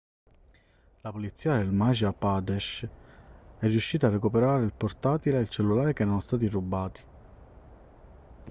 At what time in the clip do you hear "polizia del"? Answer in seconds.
1.11-1.71